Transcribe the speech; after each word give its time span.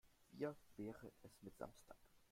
Wir 0.31 0.55
wäre 0.77 1.11
es 1.21 1.43
mit 1.43 1.55
Samstag? 1.59 1.95